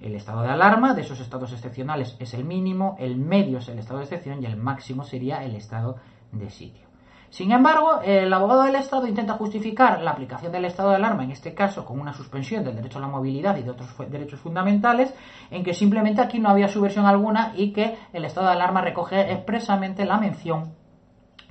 el 0.00 0.14
estado 0.14 0.42
de 0.42 0.50
alarma 0.50 0.94
de 0.94 1.02
esos 1.02 1.20
estados 1.20 1.52
excepcionales 1.52 2.16
es 2.18 2.34
el 2.34 2.44
mínimo, 2.44 2.96
el 2.98 3.16
medio 3.16 3.58
es 3.58 3.68
el 3.68 3.78
estado 3.78 3.98
de 3.98 4.04
excepción 4.04 4.42
y 4.42 4.46
el 4.46 4.56
máximo 4.56 5.04
sería 5.04 5.42
el 5.44 5.54
estado 5.54 5.96
de 6.32 6.50
sitio. 6.50 6.86
Sin 7.30 7.50
embargo, 7.52 8.00
el 8.02 8.32
abogado 8.32 8.62
del 8.62 8.76
Estado 8.76 9.06
intenta 9.06 9.34
justificar 9.34 10.00
la 10.00 10.12
aplicación 10.12 10.52
del 10.52 10.64
estado 10.64 10.90
de 10.90 10.96
alarma, 10.96 11.24
en 11.24 11.32
este 11.32 11.54
caso 11.54 11.84
con 11.84 12.00
una 12.00 12.12
suspensión 12.12 12.64
del 12.64 12.76
derecho 12.76 12.98
a 12.98 13.02
la 13.02 13.08
movilidad 13.08 13.56
y 13.56 13.62
de 13.62 13.70
otros 13.70 13.94
derechos 14.08 14.40
fundamentales, 14.40 15.12
en 15.50 15.64
que 15.64 15.74
simplemente 15.74 16.22
aquí 16.22 16.38
no 16.38 16.48
había 16.48 16.68
subversión 16.68 17.04
alguna 17.04 17.52
y 17.56 17.72
que 17.72 17.98
el 18.12 18.24
estado 18.24 18.46
de 18.46 18.52
alarma 18.52 18.80
recoge 18.80 19.32
expresamente 19.32 20.04
la 20.04 20.18
mención 20.18 20.74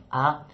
a, 0.09 0.45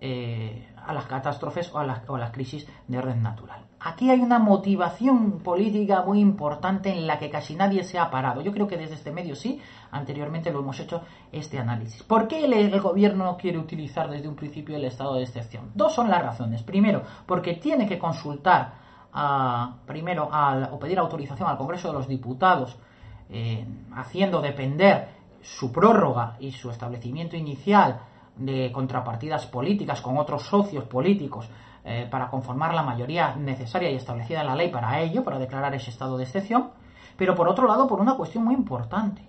eh, 0.00 0.68
las 0.92 1.06
catástrofes 1.06 1.74
o 1.74 1.78
a 1.78 1.84
las, 1.84 2.08
o 2.08 2.14
a 2.14 2.18
las 2.18 2.30
crisis 2.30 2.66
de 2.86 3.00
red 3.00 3.16
natural. 3.16 3.69
Aquí 3.82 4.10
hay 4.10 4.20
una 4.20 4.38
motivación 4.38 5.40
política 5.40 6.02
muy 6.02 6.20
importante 6.20 6.90
en 6.90 7.06
la 7.06 7.18
que 7.18 7.30
casi 7.30 7.54
nadie 7.54 7.82
se 7.82 7.98
ha 7.98 8.10
parado. 8.10 8.42
Yo 8.42 8.52
creo 8.52 8.68
que 8.68 8.76
desde 8.76 8.94
este 8.94 9.10
medio 9.10 9.34
sí, 9.34 9.58
anteriormente 9.90 10.52
lo 10.52 10.60
hemos 10.60 10.78
hecho 10.80 11.00
este 11.32 11.58
análisis. 11.58 12.02
¿Por 12.02 12.28
qué 12.28 12.44
el, 12.44 12.80
gobierno 12.80 13.24
no 13.24 13.36
quiere 13.38 13.56
utilizar 13.56 14.10
desde 14.10 14.28
un 14.28 14.36
principio 14.36 14.76
el 14.76 14.84
estado 14.84 15.14
de 15.14 15.22
excepción? 15.22 15.70
Dos 15.74 15.94
son 15.94 16.10
las 16.10 16.22
razones. 16.22 16.62
Primero, 16.62 17.02
porque 17.24 17.54
tiene 17.54 17.88
que 17.88 17.98
consultar 17.98 18.74
primero 19.86 20.28
o 20.72 20.78
pedir 20.78 20.98
autorización 20.98 21.48
al 21.48 21.56
Congreso 21.56 21.88
de 21.88 21.94
los 21.94 22.06
Diputados, 22.06 22.76
eh, 23.30 23.66
haciendo 23.96 24.42
depender 24.42 25.08
su 25.40 25.72
prórroga 25.72 26.36
y 26.38 26.52
su 26.52 26.70
establecimiento 26.70 27.34
inicial 27.34 28.02
de 28.40 28.72
contrapartidas 28.72 29.46
políticas 29.46 30.00
con 30.00 30.18
otros 30.18 30.42
socios 30.42 30.84
políticos 30.84 31.48
eh, 31.84 32.08
para 32.10 32.28
conformar 32.28 32.74
la 32.74 32.82
mayoría 32.82 33.36
necesaria 33.36 33.90
y 33.90 33.96
establecida 33.96 34.40
en 34.40 34.46
la 34.46 34.56
ley 34.56 34.70
para 34.70 35.00
ello, 35.00 35.22
para 35.22 35.38
declarar 35.38 35.74
ese 35.74 35.90
estado 35.90 36.16
de 36.16 36.24
excepción, 36.24 36.70
pero 37.16 37.34
por 37.34 37.48
otro 37.48 37.66
lado 37.66 37.86
por 37.86 38.00
una 38.00 38.16
cuestión 38.16 38.44
muy 38.44 38.54
importante, 38.54 39.22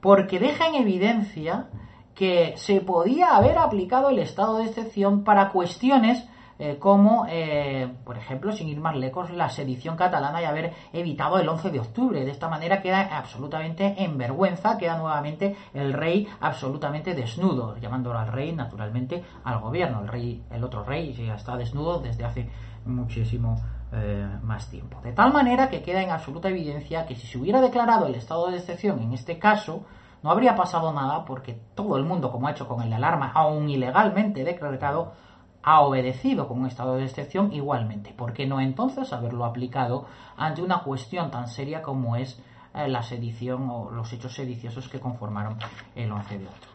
porque 0.00 0.38
deja 0.38 0.68
en 0.68 0.76
evidencia 0.76 1.68
que 2.14 2.54
se 2.56 2.80
podía 2.80 3.36
haber 3.36 3.58
aplicado 3.58 4.10
el 4.10 4.18
estado 4.18 4.58
de 4.58 4.66
excepción 4.66 5.24
para 5.24 5.50
cuestiones 5.50 6.26
eh, 6.64 6.78
como, 6.78 7.26
eh, 7.28 7.92
por 8.04 8.16
ejemplo, 8.16 8.52
sin 8.52 8.68
ir 8.68 8.78
más 8.78 8.94
lejos, 8.94 9.32
la 9.32 9.48
sedición 9.48 9.96
catalana 9.96 10.40
y 10.40 10.44
haber 10.44 10.72
evitado 10.92 11.40
el 11.40 11.48
11 11.48 11.72
de 11.72 11.80
octubre. 11.80 12.24
De 12.24 12.30
esta 12.30 12.48
manera 12.48 12.80
queda 12.80 13.18
absolutamente 13.18 13.96
en 14.04 14.16
vergüenza, 14.16 14.78
queda 14.78 14.96
nuevamente 14.96 15.56
el 15.74 15.92
rey 15.92 16.28
absolutamente 16.40 17.16
desnudo, 17.16 17.76
llamándolo 17.78 18.16
al 18.16 18.28
rey, 18.28 18.52
naturalmente, 18.52 19.24
al 19.42 19.58
gobierno. 19.58 20.02
El 20.02 20.06
rey, 20.06 20.44
el 20.52 20.62
otro 20.62 20.84
rey, 20.84 21.12
ya 21.12 21.34
está 21.34 21.56
desnudo 21.56 21.98
desde 21.98 22.24
hace 22.24 22.48
muchísimo 22.84 23.56
eh, 23.90 24.28
más 24.44 24.70
tiempo. 24.70 25.00
De 25.02 25.10
tal 25.10 25.32
manera 25.32 25.68
que 25.68 25.82
queda 25.82 26.00
en 26.00 26.10
absoluta 26.10 26.48
evidencia 26.48 27.06
que 27.06 27.16
si 27.16 27.26
se 27.26 27.38
hubiera 27.38 27.60
declarado 27.60 28.06
el 28.06 28.14
estado 28.14 28.48
de 28.52 28.58
excepción 28.58 29.00
en 29.00 29.14
este 29.14 29.36
caso, 29.36 29.84
no 30.22 30.30
habría 30.30 30.54
pasado 30.54 30.92
nada 30.92 31.24
porque 31.24 31.58
todo 31.74 31.96
el 31.96 32.04
mundo, 32.04 32.30
como 32.30 32.46
ha 32.46 32.52
hecho 32.52 32.68
con 32.68 32.82
el 32.82 32.92
alarma, 32.92 33.32
aún 33.34 33.68
ilegalmente 33.68 34.44
decretado, 34.44 35.14
ha 35.62 35.80
obedecido 35.80 36.48
con 36.48 36.60
un 36.60 36.66
estado 36.66 36.96
de 36.96 37.04
excepción 37.04 37.52
igualmente. 37.52 38.12
¿Por 38.12 38.32
qué 38.32 38.46
no 38.46 38.60
entonces 38.60 39.12
haberlo 39.12 39.44
aplicado 39.44 40.06
ante 40.36 40.62
una 40.62 40.80
cuestión 40.82 41.30
tan 41.30 41.48
seria 41.48 41.82
como 41.82 42.16
es 42.16 42.40
eh, 42.74 42.88
la 42.88 43.02
sedición 43.02 43.68
o 43.70 43.90
los 43.90 44.12
hechos 44.12 44.34
sediciosos 44.34 44.88
que 44.88 45.00
conformaron 45.00 45.58
el 45.94 46.10
11 46.10 46.38
de 46.38 46.46
octubre? 46.46 46.72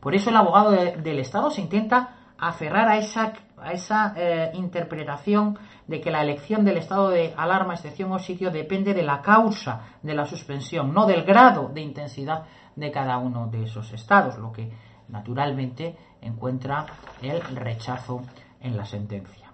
Por 0.00 0.14
eso 0.14 0.30
el 0.30 0.36
abogado 0.36 0.70
del 0.70 1.18
Estado 1.18 1.50
se 1.50 1.62
intenta 1.62 2.16
aferrar 2.38 2.88
a 2.88 2.98
esa, 2.98 3.32
a 3.56 3.72
esa 3.72 4.12
eh, 4.16 4.50
interpretación 4.54 5.58
de 5.86 6.00
que 6.00 6.10
la 6.10 6.22
elección 6.22 6.64
del 6.64 6.76
estado 6.76 7.08
de 7.10 7.32
alarma, 7.36 7.74
excepción 7.74 8.12
o 8.12 8.18
sitio 8.18 8.50
depende 8.50 8.92
de 8.92 9.02
la 9.02 9.22
causa 9.22 9.96
de 10.02 10.14
la 10.14 10.26
suspensión, 10.26 10.92
no 10.92 11.06
del 11.06 11.24
grado 11.24 11.68
de 11.68 11.80
intensidad 11.80 12.44
de 12.74 12.90
cada 12.90 13.18
uno 13.18 13.46
de 13.46 13.64
esos 13.64 13.92
estados, 13.92 14.36
lo 14.38 14.52
que 14.52 14.70
naturalmente 15.08 15.96
encuentra 16.26 16.86
el 17.22 17.40
rechazo 17.56 18.22
en 18.60 18.76
la 18.76 18.84
sentencia. 18.84 19.46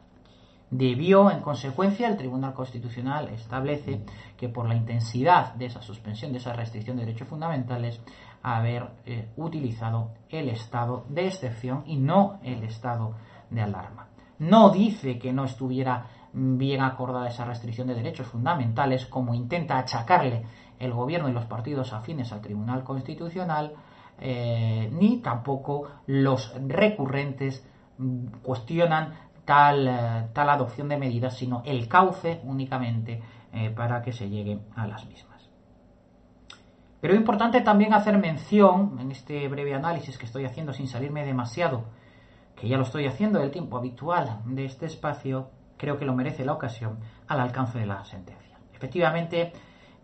Debió, 0.70 1.30
en 1.30 1.40
consecuencia, 1.40 2.08
el 2.08 2.16
Tribunal 2.16 2.54
Constitucional 2.54 3.28
establece 3.28 4.06
que 4.38 4.48
por 4.48 4.66
la 4.66 4.74
intensidad 4.74 5.54
de 5.54 5.66
esa 5.66 5.82
suspensión, 5.82 6.32
de 6.32 6.38
esa 6.38 6.54
restricción 6.54 6.96
de 6.96 7.04
derechos 7.04 7.28
fundamentales, 7.28 8.00
haber 8.42 8.88
eh, 9.04 9.28
utilizado 9.36 10.12
el 10.30 10.48
estado 10.48 11.04
de 11.10 11.26
excepción 11.26 11.84
y 11.86 11.96
no 11.96 12.40
el 12.42 12.64
estado 12.64 13.16
de 13.50 13.60
alarma. 13.60 14.08
No 14.38 14.70
dice 14.70 15.18
que 15.18 15.32
no 15.32 15.44
estuviera 15.44 16.06
bien 16.32 16.80
acordada 16.80 17.28
esa 17.28 17.44
restricción 17.44 17.86
de 17.86 17.94
derechos 17.94 18.26
fundamentales, 18.26 19.04
como 19.04 19.34
intenta 19.34 19.78
achacarle 19.78 20.46
el 20.78 20.92
gobierno 20.92 21.28
y 21.28 21.32
los 21.32 21.44
partidos 21.44 21.92
afines 21.92 22.32
al 22.32 22.40
Tribunal 22.40 22.82
Constitucional, 22.82 23.74
eh, 24.20 24.88
ni 24.92 25.18
tampoco 25.18 25.88
los 26.06 26.54
recurrentes 26.66 27.66
cuestionan 28.42 29.14
tal, 29.44 29.88
eh, 29.88 30.28
tal 30.32 30.50
adopción 30.50 30.88
de 30.88 30.96
medidas, 30.96 31.36
sino 31.36 31.62
el 31.64 31.88
cauce 31.88 32.40
únicamente 32.44 33.20
eh, 33.52 33.70
para 33.70 34.02
que 34.02 34.12
se 34.12 34.28
llegue 34.28 34.60
a 34.76 34.86
las 34.86 35.06
mismas. 35.06 35.50
Pero 37.00 37.14
es 37.14 37.20
importante 37.20 37.60
también 37.62 37.94
hacer 37.94 38.16
mención, 38.18 38.96
en 39.00 39.10
este 39.10 39.48
breve 39.48 39.74
análisis 39.74 40.16
que 40.16 40.26
estoy 40.26 40.44
haciendo 40.44 40.72
sin 40.72 40.86
salirme 40.86 41.24
demasiado, 41.24 41.84
que 42.54 42.68
ya 42.68 42.76
lo 42.76 42.84
estoy 42.84 43.06
haciendo 43.06 43.40
del 43.40 43.50
tiempo 43.50 43.76
habitual 43.76 44.38
de 44.44 44.64
este 44.64 44.86
espacio, 44.86 45.50
creo 45.76 45.98
que 45.98 46.04
lo 46.04 46.14
merece 46.14 46.44
la 46.44 46.52
ocasión, 46.52 47.00
al 47.26 47.40
alcance 47.40 47.78
de 47.78 47.86
la 47.86 48.04
sentencia. 48.04 48.56
Efectivamente, 48.72 49.52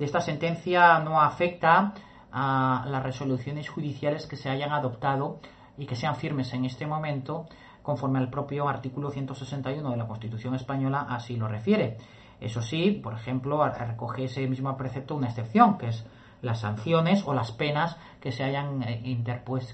esta 0.00 0.20
sentencia 0.20 0.98
no 0.98 1.20
afecta 1.20 1.94
a 2.32 2.86
las 2.88 3.02
resoluciones 3.02 3.68
judiciales 3.68 4.26
que 4.26 4.36
se 4.36 4.50
hayan 4.50 4.72
adoptado 4.72 5.40
y 5.76 5.86
que 5.86 5.96
sean 5.96 6.16
firmes 6.16 6.52
en 6.52 6.64
este 6.64 6.86
momento, 6.86 7.46
conforme 7.82 8.18
al 8.18 8.28
propio 8.28 8.68
artículo 8.68 9.10
161 9.10 9.90
de 9.90 9.96
la 9.96 10.06
Constitución 10.06 10.54
española 10.54 11.06
así 11.08 11.36
lo 11.36 11.48
refiere. 11.48 11.96
Eso 12.40 12.62
sí, 12.62 12.92
por 12.92 13.14
ejemplo, 13.14 13.66
recoge 13.66 14.24
ese 14.24 14.46
mismo 14.46 14.76
precepto 14.76 15.14
una 15.16 15.28
excepción, 15.28 15.78
que 15.78 15.88
es 15.88 16.06
las 16.42 16.60
sanciones 16.60 17.24
o 17.26 17.34
las 17.34 17.50
penas 17.52 17.96
que 18.20 18.30
se 18.30 18.44
hayan 18.44 18.82
eh, 18.82 19.24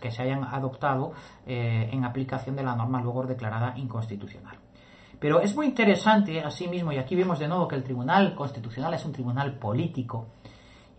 que 0.00 0.10
se 0.10 0.22
hayan 0.22 0.44
adoptado 0.44 1.12
eh, 1.46 1.90
en 1.92 2.04
aplicación 2.04 2.56
de 2.56 2.62
la 2.62 2.74
norma 2.74 3.02
luego 3.02 3.24
declarada 3.24 3.76
inconstitucional. 3.76 4.56
Pero 5.18 5.40
es 5.40 5.54
muy 5.54 5.66
interesante, 5.66 6.42
asimismo, 6.42 6.92
y 6.92 6.98
aquí 6.98 7.14
vemos 7.14 7.38
de 7.38 7.48
nuevo 7.48 7.68
que 7.68 7.76
el 7.76 7.84
Tribunal 7.84 8.34
Constitucional 8.34 8.94
es 8.94 9.04
un 9.04 9.12
tribunal 9.12 9.58
político, 9.58 10.26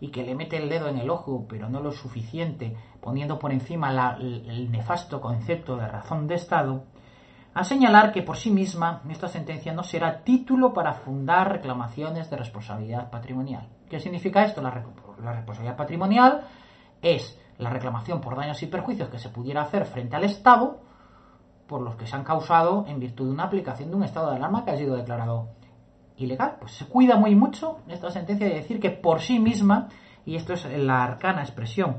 y 0.00 0.08
que 0.08 0.24
le 0.24 0.34
mete 0.34 0.56
el 0.58 0.68
dedo 0.68 0.88
en 0.88 0.98
el 0.98 1.10
ojo, 1.10 1.46
pero 1.48 1.68
no 1.68 1.80
lo 1.80 1.92
suficiente, 1.92 2.76
poniendo 3.00 3.38
por 3.38 3.52
encima 3.52 4.16
el 4.20 4.70
nefasto 4.70 5.20
concepto 5.20 5.76
de 5.76 5.88
razón 5.88 6.26
de 6.26 6.34
Estado, 6.34 6.84
a 7.56 7.64
señalar 7.64 8.12
que 8.12 8.22
por 8.22 8.36
sí 8.36 8.50
misma 8.50 9.00
esta 9.08 9.28
sentencia 9.28 9.72
no 9.72 9.82
será 9.82 10.22
título 10.22 10.74
para 10.74 10.92
fundar 10.92 11.50
reclamaciones 11.50 12.28
de 12.28 12.36
responsabilidad 12.36 13.08
patrimonial. 13.08 13.66
¿Qué 13.88 13.98
significa 13.98 14.44
esto? 14.44 14.60
La, 14.60 14.70
responsabilidad 14.70 15.74
patrimonial 15.74 16.42
es 17.00 17.40
la 17.56 17.70
reclamación 17.70 18.20
por 18.20 18.36
daños 18.36 18.62
y 18.62 18.66
perjuicios 18.66 19.08
que 19.08 19.18
se 19.18 19.30
pudiera 19.30 19.62
hacer 19.62 19.86
frente 19.86 20.16
al 20.16 20.24
Estado 20.24 20.80
por 21.66 21.80
los 21.80 21.96
que 21.96 22.06
se 22.06 22.14
han 22.14 22.24
causado 22.24 22.84
en 22.88 23.00
virtud 23.00 23.24
de 23.24 23.32
una 23.32 23.44
aplicación 23.44 23.88
de 23.88 23.96
un 23.96 24.04
estado 24.04 24.30
de 24.30 24.36
alarma 24.36 24.66
que 24.66 24.72
ha 24.72 24.76
sido 24.76 24.94
declarado 24.94 25.48
ilegal. 26.16 26.56
Pues 26.60 26.72
se 26.72 26.86
cuida 26.86 27.16
muy 27.16 27.34
mucho 27.34 27.80
esta 27.88 28.10
sentencia 28.10 28.46
de 28.46 28.54
decir 28.54 28.80
que 28.80 28.90
por 28.90 29.20
sí 29.20 29.38
misma, 29.38 29.88
y 30.24 30.36
esto 30.36 30.52
es 30.54 30.64
la 30.78 31.04
arcana 31.04 31.42
expresión 31.42 31.98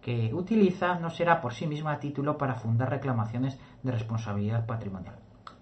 que 0.00 0.34
utiliza, 0.34 0.96
no 0.96 1.10
será 1.10 1.40
por 1.40 1.54
sí 1.54 1.66
misma 1.66 1.98
título 1.98 2.36
para 2.36 2.56
fundar 2.56 2.90
reclamaciones 2.90 3.58
de 3.82 3.92
responsabilidad 3.92 4.66
patrimonial. 4.66 5.14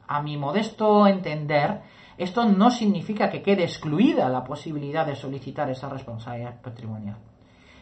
A 0.09 0.23
mi 0.23 0.37
modesto 0.37 1.07
entender, 1.07 1.83
esto 2.17 2.45
no 2.45 2.71
significa 2.71 3.31
que 3.31 3.43
quede 3.43 3.63
excluida 3.63 4.29
la 4.29 4.43
posibilidad 4.43 5.07
de 5.07 5.15
solicitar 5.15 5.71
esa 5.71 5.89
responsabilidad 5.89 6.61
patrimonial. 6.61 7.19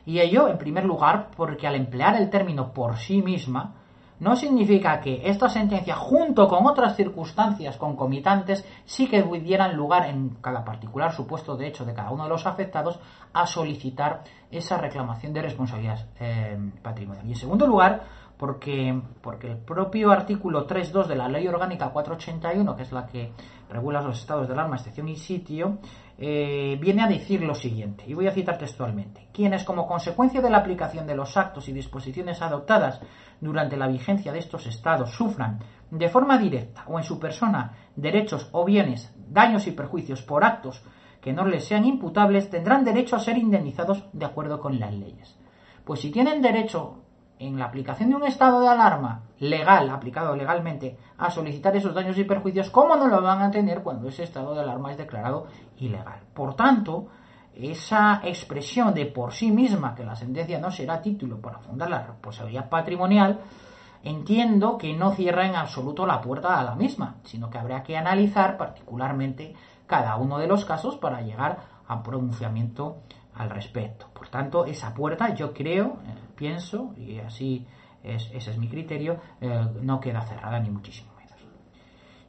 Y 0.05 0.21
ello, 0.21 0.49
en 0.49 0.59
primer 0.59 0.85
lugar, 0.85 1.31
porque 1.37 1.67
al 1.67 1.75
emplear 1.75 2.17
el 2.17 2.29
término 2.29 2.73
por 2.73 2.97
sí 2.97 3.23
misma, 3.23 3.75
no 4.21 4.37
significa 4.37 5.01
que 5.01 5.29
esta 5.29 5.49
sentencia, 5.49 5.95
junto 5.95 6.49
con 6.49 6.67
otras 6.67 6.97
circunstancias 6.97 7.77
concomitantes, 7.77 8.65
sí 8.85 9.09
que 9.09 9.23
dieran 9.23 9.77
lugar 9.77 10.07
en 10.09 10.31
cada 10.41 10.65
particular 10.65 11.13
supuesto 11.13 11.57
de 11.57 11.69
hecho 11.69 11.85
de 11.85 11.95
cada 11.95 12.11
uno 12.11 12.25
de 12.25 12.31
los 12.31 12.47
afectados 12.47 12.99
a 13.33 13.47
solicitar 13.47 14.23
esa 14.51 14.79
reclamación 14.79 15.33
de 15.33 15.43
responsabilidad 15.43 16.07
eh, 16.19 16.59
patrimonial. 16.83 17.27
Y 17.27 17.31
en 17.31 17.37
segundo 17.37 17.67
lugar, 17.67 18.03
porque, 18.37 19.01
porque 19.21 19.49
el 19.49 19.59
propio 19.59 20.11
artículo 20.11 20.67
3.2 20.67 21.07
de 21.07 21.17
la 21.17 21.29
Ley 21.29 21.47
Orgánica 21.47 21.91
481, 21.91 22.77
que 22.77 22.83
es 22.83 22.93
la 22.93 23.07
que 23.07 23.33
regula 23.69 24.01
los 24.01 24.19
estados 24.19 24.47
de 24.47 24.55
alarma, 24.55 24.77
excepción 24.77 25.09
y 25.09 25.17
sitio, 25.17 25.79
eh, 26.21 26.77
viene 26.81 27.05
a 27.05 27.07
decir 27.07 27.43
lo 27.43 27.55
siguiente, 27.55 28.03
y 28.07 28.15
voy 28.15 28.27
a 28.27 28.33
citar 28.33 28.59
textualmente, 28.59 29.29
quienes 29.33 29.63
como 29.63 29.87
consecuencia 29.87 30.41
de 30.41 30.51
la 30.51 30.59
aplicación 30.59 31.07
de 31.07 31.15
los 31.15 31.37
actos 31.37 31.69
y 31.69 31.73
disposiciones 31.73 32.43
adoptadas 32.43 33.01
durante 33.41 33.77
la 33.77 33.87
vigencia 33.87 34.33
de 34.33 34.41
estos 34.41 34.67
estados 34.67 35.13
sufran 35.13 35.61
de 35.93 36.09
forma 36.09 36.37
directa 36.37 36.85
o 36.89 36.99
en 36.99 37.05
su 37.05 37.21
persona 37.21 37.73
derechos 37.95 38.49
o 38.51 38.65
bienes, 38.65 39.15
daños 39.29 39.69
y 39.69 39.73
perjuicios 39.73 40.23
por 40.23 40.45
actos 40.45 40.83
que 41.21 41.33
no 41.33 41.45
les 41.45 41.65
sean 41.65 41.85
imputables, 41.85 42.51
tendrán 42.51 42.85
derecho 42.85 43.15
a 43.15 43.21
ser 43.21 43.39
indemnizados 43.39 44.05
de 44.13 44.25
acuerdo 44.25 44.61
con 44.61 44.79
las 44.81 44.93
leyes. 44.93 45.39
Pues 45.85 46.01
si 46.01 46.11
tienen 46.11 46.43
derecho 46.43 47.05
en 47.39 47.59
la 47.59 47.67
aplicación 47.67 48.11
de 48.11 48.17
un 48.17 48.25
estado 48.25 48.61
de 48.61 48.69
alarma 48.69 49.23
legal, 49.39 49.91
aplicado 49.91 50.35
legalmente, 50.35 50.99
a 51.17 51.31
solicitar 51.31 51.77
esos 51.77 51.95
daños 51.95 52.19
y 52.19 52.25
perjuicios, 52.25 52.71
¿cómo 52.71 52.97
no 52.97 53.09
lo 53.09 53.23
van 53.23 53.43
a 53.43 53.51
tener 53.51 53.83
cuando 53.83 54.09
ese 54.09 54.25
estado 54.25 54.55
de 54.55 54.61
alarma 54.61 54.91
es 54.91 54.99
declarado 54.99 55.47
ilegal? 55.79 56.21
Por 56.35 56.55
tanto, 56.55 57.09
esa 57.55 58.21
expresión 58.25 58.95
de 58.95 59.07
por 59.07 59.33
sí 59.33 59.51
misma 59.51 59.95
que 59.95 60.05
la 60.05 60.17
sentencia 60.17 60.59
no 60.59 60.71
será 60.71 61.03
título 61.03 61.41
para 61.41 61.59
fundar 61.59 61.91
la 61.91 62.07
responsabilidad 62.07 62.69
patrimonial, 62.69 63.41
entiendo 64.03 64.79
que 64.79 64.95
no 64.95 65.13
cierra 65.13 65.47
en 65.47 65.57
absoluto 65.57 66.07
la 66.07 66.21
puerta 66.21 66.59
a 66.59 66.65
la 66.65 66.77
misma, 66.77 67.17
sino 67.25 67.51
que 67.51 67.59
habrá 67.59 67.83
que 67.83 67.97
analizar 67.97 68.57
particularmente 68.57 69.55
cada 69.87 70.17
uno 70.17 70.39
de 70.39 70.47
los 70.47 70.65
casos 70.65 70.97
para 70.97 71.23
llegar 71.23 71.59
a 71.89 72.03
pronunciamiento 72.03 72.99
al 73.39 73.51
respecto. 73.51 74.09
Por 74.13 74.29
tanto, 74.29 74.67
esa 74.67 74.93
puerta 74.93 75.33
yo 75.35 75.55
creo, 75.55 75.99
eh, 76.07 76.15
pienso, 76.37 76.93
y 76.97 77.19
así 77.21 77.67
es, 78.03 78.31
ese 78.35 78.51
es 78.51 78.59
mi 78.59 78.69
criterio, 78.69 79.19
eh, 79.41 79.67
no 79.81 80.01
queda 80.01 80.23
cerrada 80.23 80.59
ni 80.61 80.71
muchísimo 80.71 81.13
menos. 81.17 81.37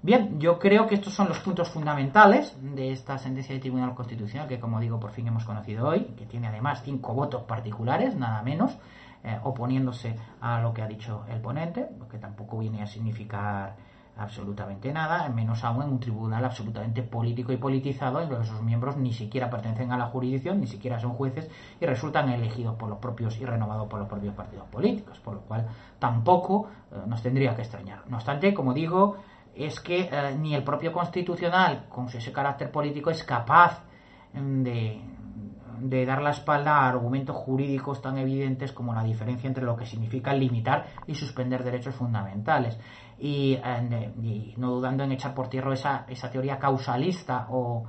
Bien, 0.01 0.39
yo 0.39 0.59
creo 0.59 0.87
que 0.87 0.95
estos 0.95 1.13
son 1.13 1.27
los 1.27 1.39
puntos 1.39 1.69
fundamentales 1.69 2.55
de 2.61 2.91
esta 2.91 3.17
sentencia 3.17 3.53
del 3.53 3.61
Tribunal 3.61 3.95
Constitucional 3.95 4.47
que, 4.47 4.59
como 4.59 4.79
digo, 4.79 4.99
por 4.99 5.11
fin 5.11 5.27
hemos 5.27 5.45
conocido 5.45 5.87
hoy, 5.87 6.13
que 6.15 6.25
tiene 6.25 6.47
además 6.47 6.83
cinco 6.85 7.13
votos 7.13 7.43
particulares, 7.43 8.15
nada 8.15 8.41
menos, 8.43 8.77
eh, 9.23 9.37
oponiéndose 9.43 10.15
a 10.39 10.61
lo 10.61 10.73
que 10.73 10.81
ha 10.83 10.87
dicho 10.87 11.25
el 11.27 11.41
ponente, 11.41 11.89
lo 11.97 12.07
que 12.07 12.19
tampoco 12.19 12.59
viene 12.59 12.83
a 12.83 12.87
significar 12.87 13.75
absolutamente 14.19 14.91
nada, 14.91 15.27
menos 15.29 15.63
aún 15.63 15.83
en 15.83 15.89
un 15.89 15.99
tribunal 15.99 16.43
absolutamente 16.43 17.03
político 17.03 17.51
y 17.51 17.57
politizado, 17.57 18.21
en 18.21 18.29
donde 18.29 18.45
sus 18.45 18.61
miembros 18.61 18.97
ni 18.97 19.13
siquiera 19.13 19.49
pertenecen 19.49 19.91
a 19.91 19.97
la 19.97 20.07
jurisdicción, 20.07 20.59
ni 20.59 20.67
siquiera 20.67 20.99
son 20.99 21.13
jueces 21.13 21.49
y 21.79 21.85
resultan 21.85 22.29
elegidos 22.29 22.75
por 22.75 22.89
los 22.89 22.99
propios 22.99 23.39
y 23.39 23.45
renovados 23.45 23.87
por 23.87 23.99
los 23.99 24.09
propios 24.09 24.35
partidos 24.35 24.67
políticos, 24.67 25.19
por 25.19 25.35
lo 25.35 25.41
cual 25.41 25.67
tampoco 25.99 26.67
eh, 26.91 26.95
nos 27.07 27.21
tendría 27.21 27.55
que 27.55 27.61
extrañar. 27.61 28.03
No 28.07 28.17
obstante, 28.17 28.53
como 28.53 28.73
digo, 28.73 29.17
es 29.55 29.79
que 29.79 30.09
eh, 30.11 30.35
ni 30.39 30.53
el 30.55 30.63
propio 30.63 30.91
constitucional, 30.91 31.85
con 31.89 32.07
ese 32.07 32.31
carácter 32.31 32.71
político, 32.71 33.09
es 33.09 33.23
capaz 33.23 33.81
mm, 34.33 34.63
de, 34.63 35.01
de 35.81 36.05
dar 36.05 36.21
la 36.21 36.31
espalda 36.31 36.77
a 36.77 36.89
argumentos 36.89 37.35
jurídicos 37.35 38.01
tan 38.01 38.17
evidentes 38.17 38.71
como 38.71 38.93
la 38.93 39.03
diferencia 39.03 39.47
entre 39.47 39.63
lo 39.63 39.75
que 39.75 39.85
significa 39.85 40.33
limitar 40.33 40.85
y 41.07 41.15
suspender 41.15 41.63
derechos 41.63 41.95
fundamentales. 41.95 42.77
Y, 43.17 43.57
no 44.57 44.71
dudando 44.71 45.03
en 45.03 45.11
echar 45.11 45.33
por 45.33 45.49
tierra 45.49 45.73
esa, 45.73 46.05
esa 46.07 46.29
teoría 46.29 46.57
causalista 46.57 47.47
o, 47.49 47.85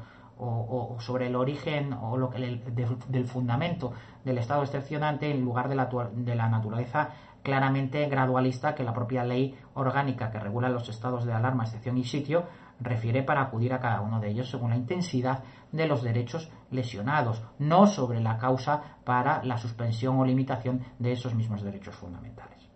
sobre 0.99 1.27
el 1.27 1.37
origen 1.37 1.93
o 1.93 2.17
lo 2.17 2.31
que 2.31 2.63
del 3.09 3.27
fundamento 3.27 3.93
del 4.25 4.39
estado 4.39 4.63
excepcionante 4.63 5.31
en 5.31 5.45
lugar 5.45 5.69
de 5.69 5.75
la, 5.75 5.91
de 6.15 6.35
la 6.35 6.49
naturaleza 6.49 7.11
claramente 7.43 8.07
gradualista 8.09 8.75
que 8.75 8.83
la 8.83 8.93
propia 8.93 9.25
ley 9.25 9.55
orgánica 9.75 10.31
que 10.31 10.39
regula 10.39 10.69
los 10.69 10.89
estados 10.89 11.25
de 11.25 11.33
alarma, 11.33 11.65
excepción 11.65 11.99
y 11.99 12.05
sitio 12.05 12.45
refiere 12.81 13.23
para 13.23 13.43
acudir 13.43 13.73
a 13.73 13.81
cada 13.81 14.01
uno 14.01 14.21
de 14.21 14.31
ellos 14.31 14.51
según 14.51 14.71
la 14.71 14.77
intensidad 14.77 15.43
de 15.73 15.87
los 15.87 16.03
derechos 16.03 16.51
lesionados, 16.71 17.43
no 17.59 17.87
sobre 17.87 18.21
la 18.21 18.39
causa 18.39 18.99
para 19.05 19.43
la 19.45 19.59
suspensión 19.59 20.19
o 20.19 20.25
limitación 20.25 20.83
de 20.99 21.13
esos 21.13 21.35
mismos 21.35 21.63
derechos 21.63 21.95
fundamentales. 21.95 22.70